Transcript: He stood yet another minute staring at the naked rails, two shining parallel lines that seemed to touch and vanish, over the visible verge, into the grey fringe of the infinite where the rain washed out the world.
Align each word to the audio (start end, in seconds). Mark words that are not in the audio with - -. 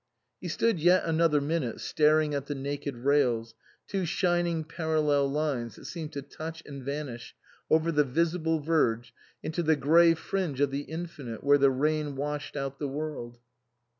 He 0.39 0.47
stood 0.47 0.79
yet 0.79 1.03
another 1.05 1.39
minute 1.39 1.79
staring 1.79 2.33
at 2.33 2.47
the 2.47 2.55
naked 2.55 2.95
rails, 2.97 3.53
two 3.85 4.03
shining 4.05 4.63
parallel 4.63 5.29
lines 5.29 5.75
that 5.75 5.85
seemed 5.85 6.11
to 6.13 6.23
touch 6.23 6.63
and 6.65 6.83
vanish, 6.83 7.35
over 7.69 7.91
the 7.91 8.03
visible 8.03 8.59
verge, 8.61 9.13
into 9.43 9.61
the 9.61 9.75
grey 9.75 10.15
fringe 10.15 10.59
of 10.59 10.71
the 10.71 10.85
infinite 10.85 11.43
where 11.43 11.59
the 11.59 11.69
rain 11.69 12.15
washed 12.15 12.57
out 12.57 12.79
the 12.79 12.87
world. 12.87 13.37